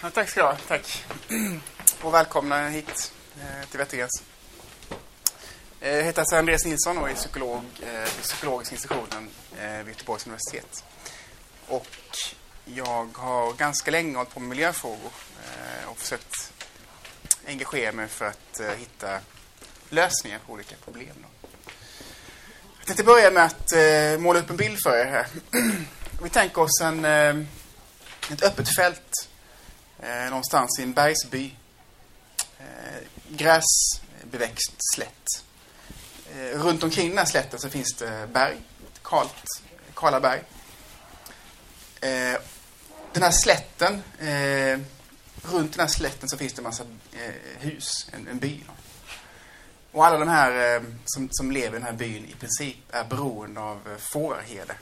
[0.00, 0.56] Ja, tack ska du ha.
[0.68, 1.04] Tack.
[2.02, 4.22] Och välkomna hit eh, till Wettergrens.
[5.80, 9.28] Eh, Jag heter alltså Andreas Nilsson och är psykolog eh, vid psykologiska institutionen
[9.60, 10.84] eh, vid Göteborgs universitet.
[11.68, 11.86] Och
[12.64, 15.10] jag har ganska länge hållit på med miljöfrågor
[15.44, 16.52] eh, och försökt
[17.46, 19.20] engagera mig för att eh, hitta
[19.90, 21.14] lösningar på olika problem.
[21.16, 21.48] Då.
[22.78, 25.26] Jag tänkte börja med att eh, måla upp en bild för er här.
[26.22, 27.36] Vi tänker oss en, eh,
[28.32, 29.27] ett öppet fält
[30.02, 31.54] eh, någonstans i en bergsby.
[32.58, 32.98] Eh,
[33.28, 35.44] gräsbeväxt slätt.
[36.36, 38.56] Eh, runt omkring den här slätten så finns det berg,
[39.02, 39.34] kalt,
[39.94, 40.40] kala berg.
[42.00, 42.40] Eh,
[43.12, 44.78] den här slätten, eh,
[45.42, 48.62] runt den här slätten så finns det en massa eh, hus, en, en by.
[48.66, 48.72] Då.
[49.92, 53.04] Och alla de här eh, som, som lever i den här byn i princip är
[53.04, 54.74] beroende av eh, fårherde.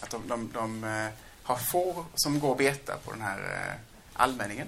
[0.00, 1.08] Att de, de, de eh,
[1.42, 4.66] har får som går och betar på den här eh, allmänningen.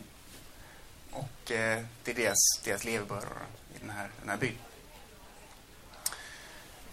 [1.11, 3.22] Och eh, det är deras, deras levebröd
[3.75, 4.58] i den här, den här byn.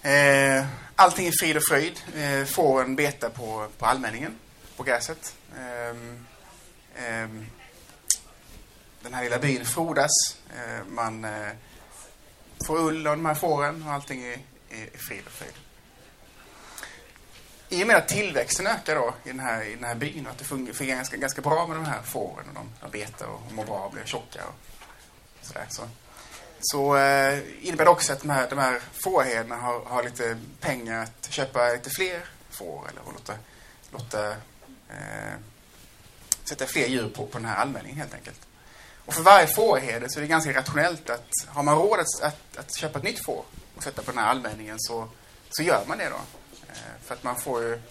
[0.02, 0.66] Eh,
[0.96, 2.00] allting är frid och fröjd.
[2.16, 4.36] Eh, fåren betar på, på allmänningen,
[4.78, 5.36] på gräset.
[5.58, 5.90] Eh,
[7.06, 7.30] eh,
[9.02, 10.38] den här lilla byn frodas.
[10.50, 11.52] Eh, man eh,
[12.68, 15.54] får ull av de här fåren och allting är, är, är frid och fröjd.
[17.74, 20.32] I och med att tillväxten ökar då i den här, i den här byn och
[20.32, 20.44] att det
[20.74, 23.86] fungerar ganska, ganska bra med de här fåren och de, de betar och mår bra
[23.86, 24.56] och blir tjocka och
[25.46, 25.66] sådär.
[25.70, 25.88] Så,
[26.60, 31.04] så eh, innebär det också att de här, de här fårherdarna har, har lite pengar
[31.04, 33.34] att köpa lite fler får eller låta,
[33.92, 34.32] låta
[34.90, 35.34] eh,
[36.44, 38.42] sätta fler djur på, på den här allmänningen helt enkelt.
[39.06, 42.58] Och för varje fårherde så är det ganska rationellt att har man råd att, att,
[42.58, 43.44] att köpa ett nytt får
[43.76, 45.08] och sätta på den här allmänningen så,
[45.50, 46.20] så gör man det då.
[46.74, 47.82] Eh, för att man får ju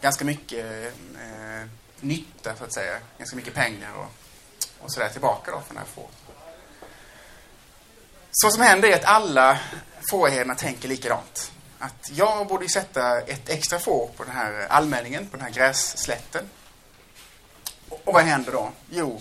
[0.00, 1.68] ganska mycket eh,
[2.00, 2.98] nytta så att säga.
[3.18, 4.06] Ganska mycket pengar och,
[4.84, 6.14] och sådär tillbaka då från den här fåret.
[8.30, 9.58] Så som händer är att alla
[10.10, 11.52] fårherdarna tänker likadant.
[11.78, 16.50] Att jag borde sätta ett extra får på den här allmänningen, på den här grässlätten.
[17.88, 18.72] Och, och vad händer då?
[18.90, 19.20] Jo,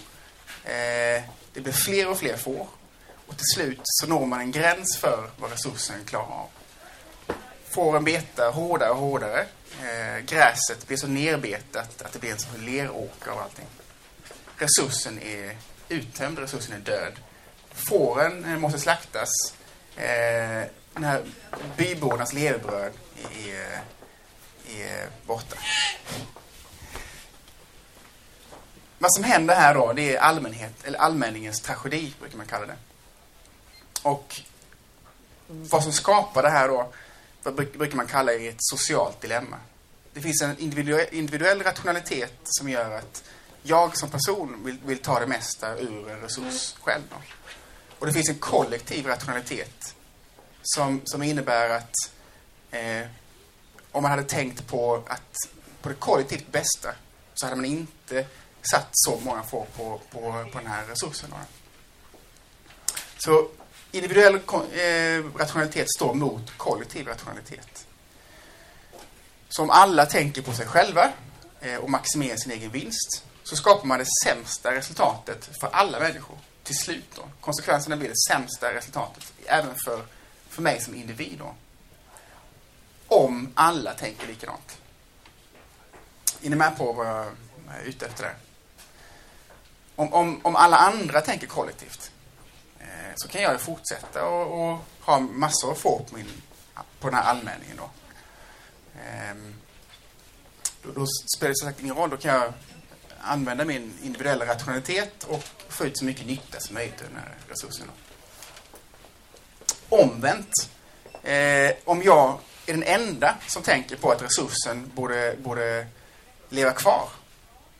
[0.63, 1.23] eh,
[1.53, 2.67] det blir fler och fler får.
[3.27, 6.49] Och till slut så når man en gräns för vad resursen klarar av.
[7.69, 9.45] Fåren betar hårdare och hårdare.
[9.81, 13.65] Eh, gräset blir så nerbetat att det blir en sån leråker av allting.
[14.57, 15.57] Resursen är
[15.89, 17.13] uttömd, resursen är död.
[17.71, 19.29] Fåren eh, måste slaktas.
[19.95, 20.63] Eh,
[20.93, 21.23] den här
[21.77, 22.93] bybornas levebröd
[23.45, 23.81] är,
[24.79, 25.57] är borta.
[28.99, 32.75] Vad som händer här då, det är allmänhet, eller allmänningens tragedi, brukar man kalla det.
[34.01, 34.41] Och
[35.47, 36.93] vad som skapar det här då,
[37.51, 39.57] vad brukar man kalla det ett socialt dilemma.
[40.13, 43.23] Det finns en individuell, individuell rationalitet som gör att
[43.63, 47.03] jag som person vill, vill ta det mesta ur en resurs själv.
[47.09, 47.15] Då.
[47.99, 49.95] Och det finns en kollektiv rationalitet
[50.61, 51.93] som, som innebär att
[52.71, 53.07] eh,
[53.91, 55.35] om man hade tänkt på, att,
[55.81, 56.95] på det kollektivt bästa
[57.33, 58.25] så hade man inte
[58.71, 60.19] satt så många få på, på,
[60.51, 61.29] på den här resursen.
[61.29, 61.37] Då.
[63.17, 63.47] Så
[63.91, 67.87] individuell eh, rationalitet står mot kollektiv rationalitet.
[69.49, 71.11] Så om alla tänker på sig själva
[71.59, 76.37] eh, och maximerar sin egen vinst så skapar man det sämsta resultatet för alla människor
[76.63, 77.05] till slut.
[77.15, 77.21] Då.
[77.41, 80.05] Konsekvenserna blir det sämsta resultatet, även för,
[80.49, 81.39] för mig som individ.
[81.39, 81.55] Då.
[83.07, 84.77] Om alla tänker likadant.
[86.41, 87.25] Är ni med på vad jag
[87.79, 88.35] är ute efter där?
[89.95, 92.11] Om, om, om alla andra tänker kollektivt
[92.79, 96.41] Eh, så kan jag ju fortsätta och, och ha massor av få på, min,
[96.99, 97.77] på den här allmänningen.
[97.77, 97.89] Då.
[98.99, 99.35] Eh,
[100.83, 101.05] då, då
[101.37, 102.09] spelar det som sagt ingen roll.
[102.09, 102.53] Då kan jag
[103.21, 107.35] använda min individuella rationalitet och få ut så mycket nytta som möjligt ur den här
[107.47, 107.87] resursen.
[109.89, 110.69] Omvänt,
[111.23, 115.87] eh, om jag är den enda som tänker på att resursen borde, borde
[116.49, 117.09] leva kvar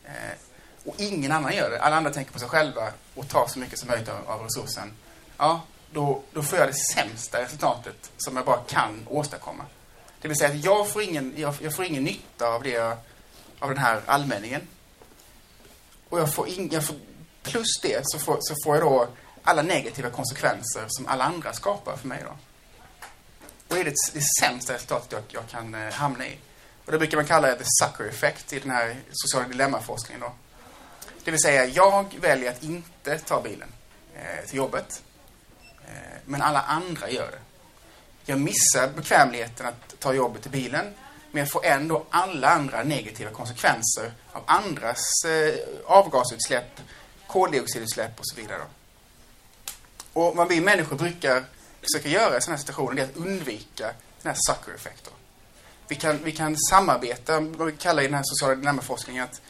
[0.06, 0.38] eh,
[0.86, 3.80] och ingen annan gör det, alla andra tänker på sig själva och tar så mycket
[3.80, 4.94] som möjligt av, av resursen,
[5.38, 5.62] ja,
[5.92, 9.66] då, då får jag det sämsta resultatet som jag bara kan åstadkomma.
[10.22, 12.98] Det vill säga att jag får ingen, jag, jag får ingen nytta av, det,
[13.60, 14.62] av den här allmänningen.
[16.10, 16.96] Och jag får, in, jag får
[17.44, 19.08] plus det så får, så får jag då
[19.44, 22.24] alla negativa konsekvenser som alla andra skapar för mig.
[22.24, 22.30] Då.
[23.68, 26.38] Och det är det, det sämsta resultatet jag, jag kan eh, hamna i.
[26.86, 30.22] Och det brukar man kalla det sucker effect i den här sociala dilemmaforskningen.
[30.22, 30.34] Då.
[31.27, 33.69] Det vill säga, jag väljer att inte ta bilen
[34.15, 35.03] eh, till jobbet.
[35.88, 37.39] Eh, men alla andra gör det.
[38.25, 40.85] Jag missar bekvämligheten att ta jobbet till bilen.
[41.31, 46.81] Men jag får ändå alla andra negativa konsekvenser av andras eh, avgasutsläpp,
[47.27, 48.62] koldioxidutsläpp och så vidare.
[50.13, 51.44] Och vad vi människor brukar
[51.81, 53.85] försöka göra i sådana här situationer är att undvika
[54.21, 55.13] den här sucker-effekten.
[55.88, 59.41] Vi kan, vi kan samarbeta, vad vi kallar i den här sociala dilemmaforskningen att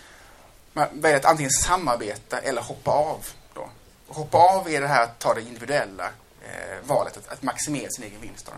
[0.78, 3.26] man väljer att antingen samarbeta eller hoppa av.
[3.54, 3.70] Då.
[4.08, 6.06] Och hoppa av är det här att ta det individuella
[6.42, 8.46] eh, valet, att, att maximera sin egen vinst.
[8.46, 8.52] Då.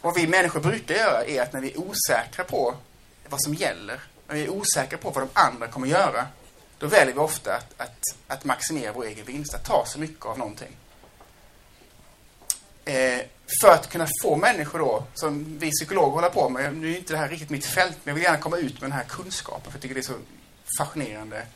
[0.00, 2.74] Vad vi människor brukar göra är att när vi är osäkra på
[3.28, 6.26] vad som gäller, när vi är osäkra på vad de andra kommer göra,
[6.78, 10.26] då väljer vi ofta att, att, att maximera vår egen vinst, att ta så mycket
[10.26, 10.76] av någonting.
[12.84, 13.20] Eh,
[13.60, 17.12] för att kunna få människor då, som vi psykologer håller på med, nu är inte
[17.12, 19.64] det här riktigt mitt fält, men jag vill gärna komma ut med den här kunskapen,
[19.64, 20.18] för jag tycker det är så
[20.78, 21.46] fascinerande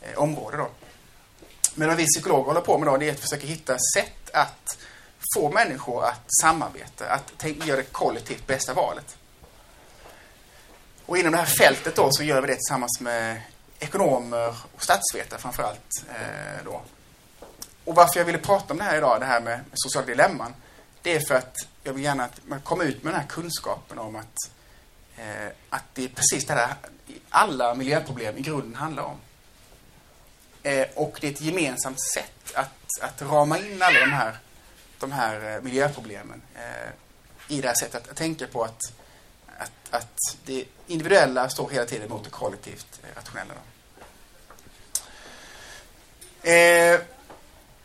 [0.00, 0.70] eh, område då.
[1.74, 4.78] Men vad vi psykologer håller på med då, det är att försöka hitta sätt att
[5.34, 9.16] få människor att samarbeta, att göra det kollektivt bästa valet.
[11.06, 13.42] Och inom det här fältet då så gör vi det tillsammans med
[13.78, 16.04] ekonomer och statsvetare framförallt.
[16.08, 16.82] Eh, då.
[17.84, 20.54] Och varför jag ville prata om det här idag, det här med sociala dilemman,
[21.02, 23.98] det är för att jag vill gärna att man kommer ut med den här kunskapen
[23.98, 24.36] om att,
[25.16, 26.74] Eh, att det är precis det här
[27.30, 29.16] alla miljöproblem i grunden handlar om.
[30.62, 34.38] Eh, och det är ett gemensamt sätt att, att rama in alla de här,
[34.98, 36.90] de här eh, miljöproblemen eh,
[37.48, 38.92] i det här sättet att tänka på att,
[39.58, 43.54] att, att det individuella står hela tiden mot det kollektivt eh, rationella.
[46.42, 47.00] Eh,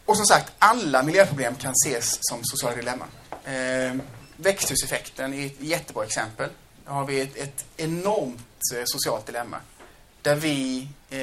[0.05, 3.09] och som sagt, alla miljöproblem kan ses som sociala dilemman.
[3.43, 3.95] Eh,
[4.37, 6.49] växthuseffekten är ett jättebra exempel.
[6.87, 9.57] Har vi ett, ett enormt eh, socialt dilemma.
[10.21, 11.19] Där, vi, eh,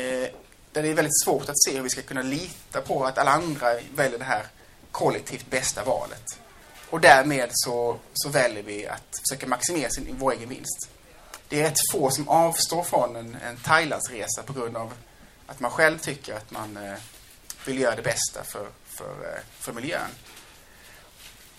[0.72, 3.30] där det är väldigt svårt att se hur vi ska kunna lita på att alla
[3.30, 4.46] andra väljer det här
[4.90, 6.40] kollektivt bästa valet.
[6.90, 10.88] Och därmed så, så väljer vi att försöka maximera sin, vår egen vinst.
[11.48, 14.92] Det är rätt få som avstår från en, en Thailandsresa på grund av
[15.46, 16.94] att man själv tycker att man eh,
[17.66, 20.10] vill göra det bästa för, för, eh, för miljön.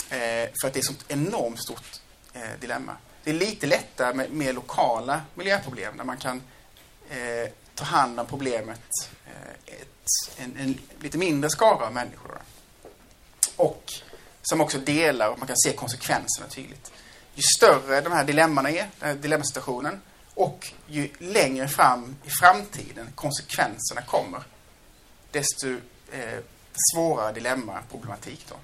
[0.10, 2.00] Eh, för att det är ett sånt enormt stort
[2.34, 2.98] eh, dilemma.
[3.26, 6.42] Det är lite lättare med mer lokala miljöproblem där man kan
[7.10, 8.82] eh, ta hand om problemet
[9.26, 12.38] eh, ett, en, en, lite mindre skara av människor.
[13.56, 13.94] Och
[14.42, 16.92] som också delar och man kan se konsekvenserna tydligt.
[17.36, 20.02] Ju större de här dilemmana är, den här dilemmasituationen,
[20.34, 24.44] och ju längre fram i framtiden konsekvenserna kommer,
[25.32, 25.68] desto
[26.12, 26.40] eh,
[26.94, 28.56] svårare dilemma-problematik då.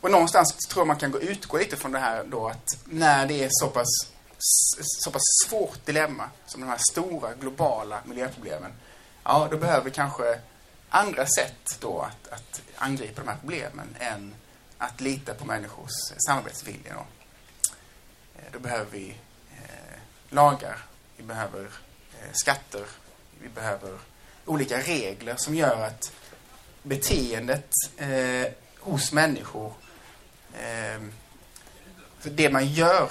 [0.00, 3.26] Och någonstans tror jag man kan gå utgå lite från det här då att när
[3.26, 4.12] det är så pass,
[4.78, 8.72] så pass svårt dilemma som de här stora globala miljöproblemen,
[9.24, 10.40] ja då behöver vi kanske
[10.88, 14.34] andra sätt då att, att angripa de här problemen än
[14.78, 15.90] att lita på människors
[16.26, 16.94] samarbetsvilja.
[16.94, 17.00] Då,
[18.38, 19.16] eh, då behöver vi
[19.56, 20.78] eh, lagar,
[21.16, 22.86] vi behöver eh, skatter,
[23.40, 23.98] vi behöver
[24.44, 26.12] olika regler som gör att
[26.82, 29.72] beteendet eh, hos människor
[30.54, 31.02] eh,
[32.22, 33.10] det man gör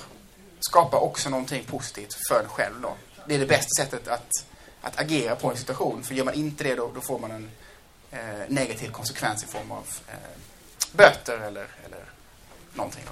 [0.59, 2.81] skapar också någonting positivt för en själv.
[2.81, 2.95] Då.
[3.27, 4.29] Det är det bästa sättet att,
[4.81, 6.03] att agera på en situation.
[6.03, 7.51] För gör man inte det då, då får man en
[8.11, 10.13] eh, negativ konsekvens i form av eh,
[10.91, 12.05] böter eller, eller
[12.73, 13.11] någonting Då.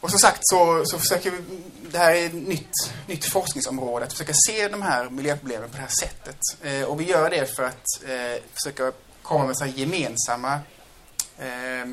[0.00, 2.72] Och som sagt så, så försöker vi, det här är ett nytt,
[3.06, 6.38] nytt forskningsområde, att försöka se de här miljöproblemen på det här sättet.
[6.62, 8.92] Eh, och vi gör det för att eh, försöka
[9.22, 10.60] komma med så gemensamma
[11.38, 11.90] eh,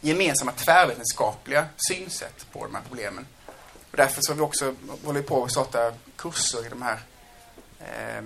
[0.00, 3.26] gemensamma tvärvetenskapliga synsätt på de här problemen.
[3.90, 7.00] Och därför så har vi också hållit på att starta kurser i de här
[7.80, 8.22] eh,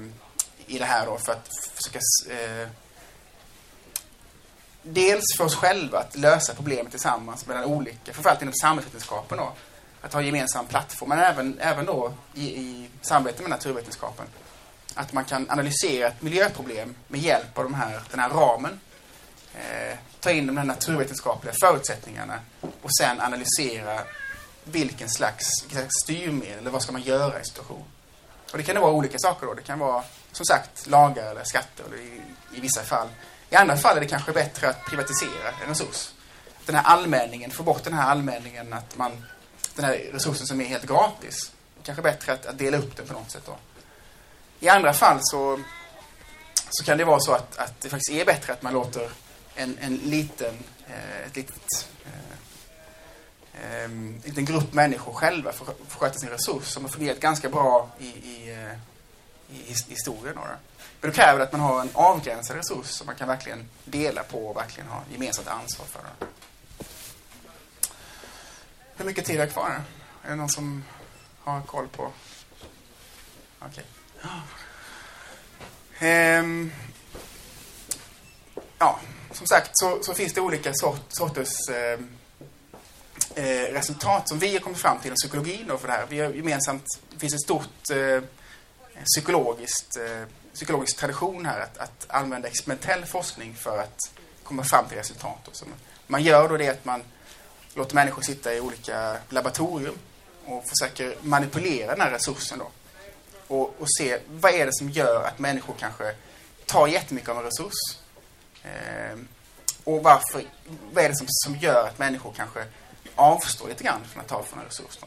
[0.67, 1.99] i det här då för att försöka
[2.31, 2.69] eh,
[4.83, 9.52] dels för oss själva att lösa problemet tillsammans mellan olika, framförallt inom samhällsvetenskapen då,
[10.00, 14.26] att ha en gemensam plattform, men även, även då i, i samarbete med naturvetenskapen.
[14.95, 18.81] Att man kan analysera ett miljöproblem med hjälp av de här, den här ramen.
[19.59, 24.00] Eh, ta in de här naturvetenskapliga förutsättningarna och sen analysera
[24.65, 27.85] vilken slags, vilken slags styrmedel, eller vad ska man göra i en situation.
[28.53, 29.55] Och det kan vara olika saker då.
[29.55, 32.23] Det kan vara, som sagt, lagar eller skatter eller i,
[32.57, 33.09] i vissa fall
[33.50, 36.11] i andra fall är det kanske bättre att privatisera en resurs.
[36.67, 39.25] Den här allmänningen, få bort den här allmänningen att man,
[39.75, 41.53] den här resursen som är helt gratis.
[41.83, 43.57] Kanske bättre att, att dela upp den på något sätt då.
[44.61, 45.61] I andra fall så,
[46.71, 49.11] så kan det vara så att, att det faktiskt är bättre att man låter
[49.59, 50.55] en, en liten,
[50.87, 56.85] eh, ett litet, eh, en liten grupp människor själva få, få sköta sin resurs som
[56.85, 58.73] har fungerat ganska bra i, i, eh,
[59.57, 60.35] i, historien.
[60.35, 60.41] Då.
[61.00, 64.23] Men då kräver det att man har en avgränsad resurs som man kan verkligen dela
[64.23, 66.03] på och verkligen ha gemensamt ansvar för.
[68.97, 69.83] Hur mycket tid är kvar?
[70.25, 70.85] Är det någon som
[71.41, 72.12] har koll på?
[73.59, 73.85] Okej.
[74.17, 74.38] Okay.
[76.00, 76.73] Ehm,
[78.79, 79.00] ja,
[79.32, 82.00] som sagt så, så, finns det olika sort, sorters eh,
[83.35, 86.06] eh, resultat som vi har kommit fram till i psykologin då för det här.
[86.08, 88.23] Vi har gemensamt, det finns ett stort eh,
[89.04, 93.99] psykologiskt, eh, psykologisk tradition här att, att använda experimentell forskning för att
[94.42, 95.49] komma fram till resultat.
[95.52, 95.66] Så
[96.06, 97.02] man gör då det att man
[97.75, 99.99] låter människor sitta i olika laboratorium
[100.44, 102.70] och försöker manipulera den här resursen då.
[103.47, 106.14] Och, och se vad är det som gör att människor kanske
[106.66, 107.99] tar jättemycket av en resurs.
[108.68, 109.18] Eh,
[109.84, 110.42] och varför,
[110.92, 112.64] vad är det som, som gör att människor kanske
[113.14, 114.98] avstår lite grann från att ta från en resurs.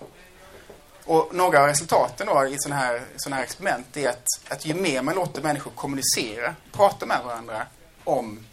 [1.05, 4.73] Och några av resultaten då i sådana här, såna här experiment är att, att ju
[4.73, 7.67] mer man låter människor kommunicera, prata med varandra
[8.03, 8.45] om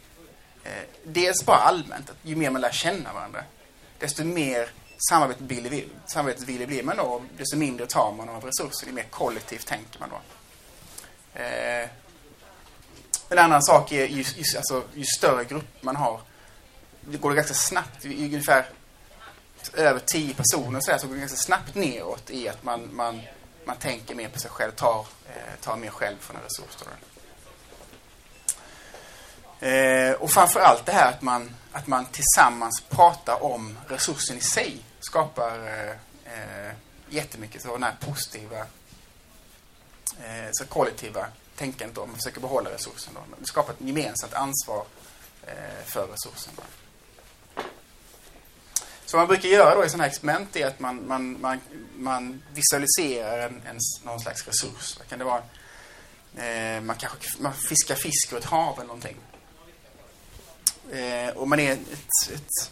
[0.64, 0.72] eh,
[1.04, 3.44] dels bara allmänt, att ju mer man lär känna varandra,
[3.98, 4.70] desto mer
[5.10, 10.00] samarbetsvillig, samarbetsvillig blir man då, desto mindre tar man av resurser, ju mer kollektivt tänker
[10.00, 10.20] man då.
[13.28, 16.20] En annan sak är ju, ju, alltså, ju större grupp man har,
[17.00, 18.66] det går det ganska snabbt, ungefär
[19.75, 23.20] över tio personer så, där, så går det ganska snabbt neråt i att man, man,
[23.64, 26.76] man tänker mer på sig själv, tar, eh, tar mer själv från en resurs.
[29.61, 34.85] Eh, och framförallt det här att man, att man tillsammans pratar om resursen i sig
[35.00, 36.73] skapar eh, eh
[37.11, 38.58] jättemycket den här positiva,
[40.18, 41.26] eh, så kollektiva
[41.58, 43.14] tänkandet om man försöker behålla resursen.
[43.14, 43.20] Då.
[43.38, 44.84] Det skapar ett gemensamt ansvar
[45.46, 46.52] eh, för resursen.
[46.56, 46.62] Då.
[49.06, 51.60] Så vad man brukar göra då i sådana här experiment är att man, man, man,
[51.96, 54.98] man visualiserar en, en, någon slags resurs.
[54.98, 55.42] Vad kan det vara?
[56.36, 59.16] Eh, man kanske man fiskar fisk ur ett hav eller någonting.
[60.92, 62.70] Eh, och man är ett, ett, ett,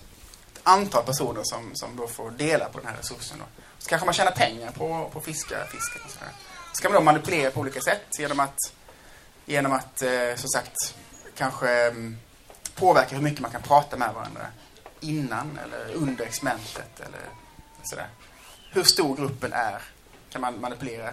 [0.62, 3.38] antal personer som, som då får dela på den här resursen.
[3.38, 3.44] Då.
[3.78, 6.02] Så kanske man tjänar pengar på, på fiska fisken.
[6.04, 6.32] Och sådär.
[6.76, 8.58] Så kan man då manipulera på olika sätt genom att,
[9.46, 10.94] genom att eh, som sagt,
[11.34, 12.18] kanske mm,
[12.74, 14.46] påverka hur mycket man kan prata med varandra
[15.00, 17.20] innan eller under experimentet eller
[17.82, 18.08] sådär.
[18.70, 19.82] Hur stor gruppen är
[20.30, 21.08] kan man manipulera.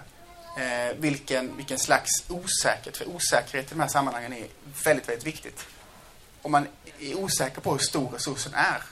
[0.57, 4.47] Eh, vilken, vilken slags osäkerhet, för osäkerhet i de här sammanhangen är
[4.85, 5.65] väldigt, väldigt viktigt.
[6.41, 6.67] Om man
[6.99, 8.83] är osäker på hur stor resursen är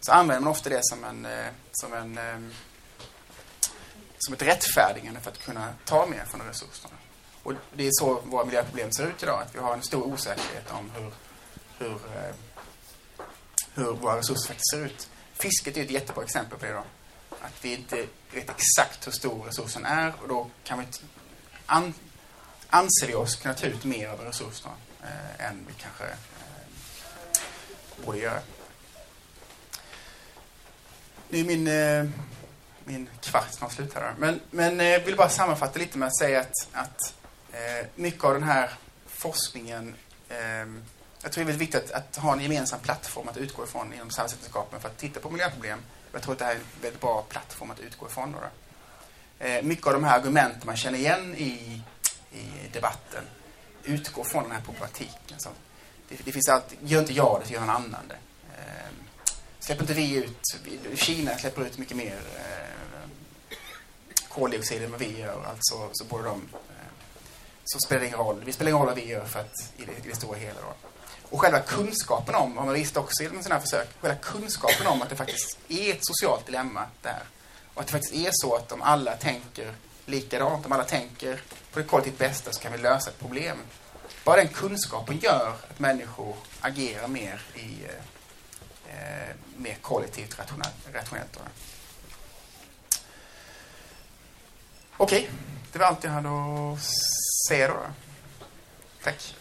[0.00, 2.52] så använder man ofta det som en, eh, som en eh,
[4.18, 6.94] som ett rättfärdigande för att kunna ta mer från resurserna.
[7.42, 10.70] Och det är så våra miljöproblem ser ut idag, att vi har en stor osäkerhet
[10.70, 11.12] om hur,
[11.78, 12.34] hur eh,
[13.76, 15.08] hur våra resurser faktiskt ser ut.
[15.32, 16.84] Fisket är ett jättebra exempel på det då.
[17.40, 20.86] Att vi inte vet exakt hur stor resursen är och då kan vi
[21.66, 21.94] an,
[22.70, 26.16] anser vi oss kunna ta ut mer av resurserna resurs eh, än vi kanske eh,
[28.04, 28.40] borde göra.
[31.28, 32.04] Nu är min, eh,
[32.86, 34.14] min kvart snart slut här.
[34.18, 37.14] Men, men eh, jag vill bara sammanfatta lite med att säga att, att
[37.52, 38.70] eh, mycket av den här
[39.06, 39.94] forskningen
[40.28, 40.66] eh,
[41.22, 43.92] jag tror det är väldigt viktigt att, att, ha en gemensam plattform att utgå ifrån
[43.92, 45.78] inom samhällsvetenskapen för att titta på miljöproblem.
[46.12, 48.32] Jag tror att det här är en väldigt bra plattform att utgå ifrån.
[48.32, 48.48] Då, då.
[49.46, 51.82] Eh, mycket av de här argumenten man känner igen i,
[52.32, 53.24] i debatten
[53.84, 55.38] utgår från den här problematiken.
[55.38, 55.48] Så
[56.08, 58.18] det, det finns alltid, gör inte jag det så gör någon annan det.
[58.56, 58.90] Eh,
[59.66, 60.58] släpper inte vi ut,
[60.94, 63.56] Kina släpper ut mycket mer eh,
[64.28, 66.86] koldioxid än vad vi gör, alltså så borde de eh,
[67.64, 68.42] så spelar det ingen roll.
[68.44, 70.60] Vi spelar ingen roll vad vi gör för att, i, det, i det stora hela.
[70.60, 70.74] Då.
[71.30, 75.02] Och själva kunskapen om, har man visst också genom sådana här försök, själva kunskapen om
[75.02, 77.22] att det faktiskt är ett socialt dilemma där.
[77.74, 81.40] Och att det faktiskt är så att om alla tänker likadant, om alla tänker
[81.72, 83.56] på det kollektivt bästa så kan vi lösa ett problem.
[84.24, 88.02] Bara den kunskapen gör att människor agerar mer i eh,
[88.96, 90.74] Eh, mer kollektivt rationellt.
[90.92, 91.36] rationellt
[94.96, 95.36] Okej, okay.
[95.72, 96.80] det var allt jag hade att
[97.48, 97.76] säga då.
[99.02, 99.34] Tack.